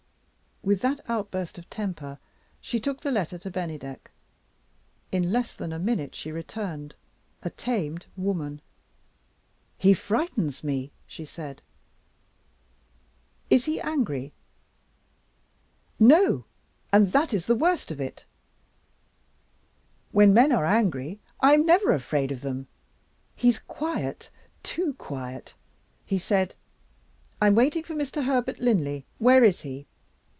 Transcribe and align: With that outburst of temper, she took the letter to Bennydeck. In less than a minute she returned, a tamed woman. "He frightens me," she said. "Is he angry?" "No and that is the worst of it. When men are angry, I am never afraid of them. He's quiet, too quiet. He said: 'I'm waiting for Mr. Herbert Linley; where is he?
With 0.63 0.81
that 0.81 0.99
outburst 1.09 1.57
of 1.57 1.67
temper, 1.71 2.19
she 2.61 2.79
took 2.79 3.01
the 3.01 3.09
letter 3.09 3.39
to 3.39 3.49
Bennydeck. 3.49 4.11
In 5.11 5.31
less 5.31 5.55
than 5.55 5.73
a 5.73 5.79
minute 5.79 6.13
she 6.13 6.31
returned, 6.31 6.93
a 7.41 7.49
tamed 7.49 8.05
woman. 8.15 8.61
"He 9.79 9.95
frightens 9.95 10.63
me," 10.63 10.91
she 11.07 11.25
said. 11.25 11.63
"Is 13.49 13.65
he 13.65 13.81
angry?" 13.81 14.33
"No 15.99 16.45
and 16.93 17.11
that 17.11 17.33
is 17.33 17.47
the 17.47 17.55
worst 17.55 17.89
of 17.89 17.99
it. 17.99 18.23
When 20.11 20.31
men 20.31 20.51
are 20.51 20.63
angry, 20.65 21.19
I 21.39 21.55
am 21.55 21.65
never 21.65 21.91
afraid 21.91 22.31
of 22.31 22.41
them. 22.41 22.67
He's 23.35 23.57
quiet, 23.57 24.29
too 24.61 24.93
quiet. 24.99 25.55
He 26.05 26.19
said: 26.19 26.53
'I'm 27.41 27.55
waiting 27.55 27.81
for 27.81 27.95
Mr. 27.95 28.25
Herbert 28.25 28.59
Linley; 28.59 29.07
where 29.17 29.43
is 29.43 29.61
he? 29.61 29.87